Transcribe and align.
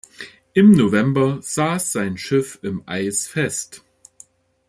Im 0.53 0.71
November 0.71 1.37
saß 1.43 1.91
sein 1.91 2.17
Schiff 2.17 2.57
im 2.63 2.81
Eis 2.87 3.27
fest. 3.27 3.83